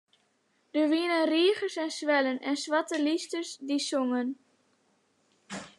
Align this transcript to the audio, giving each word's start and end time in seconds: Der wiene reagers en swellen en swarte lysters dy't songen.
Der 0.73 0.85
wiene 0.93 1.19
reagers 1.33 1.77
en 1.83 1.91
swellen 1.97 2.39
en 2.49 2.57
swarte 2.63 2.97
lysters 3.05 3.51
dy't 3.67 3.85
songen. 3.89 4.29